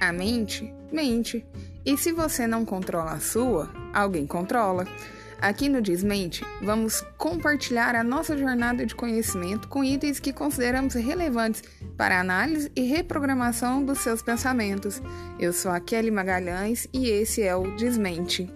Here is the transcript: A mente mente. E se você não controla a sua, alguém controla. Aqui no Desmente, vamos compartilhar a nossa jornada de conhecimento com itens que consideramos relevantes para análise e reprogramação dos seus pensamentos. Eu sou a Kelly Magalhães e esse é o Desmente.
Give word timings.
A 0.00 0.12
mente 0.12 0.72
mente. 0.92 1.44
E 1.84 1.96
se 1.96 2.12
você 2.12 2.46
não 2.46 2.64
controla 2.64 3.12
a 3.12 3.20
sua, 3.20 3.70
alguém 3.92 4.26
controla. 4.26 4.86
Aqui 5.38 5.68
no 5.68 5.82
Desmente, 5.82 6.42
vamos 6.62 7.04
compartilhar 7.18 7.94
a 7.94 8.02
nossa 8.02 8.36
jornada 8.36 8.86
de 8.86 8.94
conhecimento 8.94 9.68
com 9.68 9.84
itens 9.84 10.18
que 10.18 10.32
consideramos 10.32 10.94
relevantes 10.94 11.62
para 11.94 12.18
análise 12.18 12.72
e 12.74 12.82
reprogramação 12.82 13.84
dos 13.84 13.98
seus 13.98 14.22
pensamentos. 14.22 15.00
Eu 15.38 15.52
sou 15.52 15.70
a 15.70 15.78
Kelly 15.78 16.10
Magalhães 16.10 16.88
e 16.92 17.10
esse 17.10 17.42
é 17.42 17.54
o 17.54 17.76
Desmente. 17.76 18.50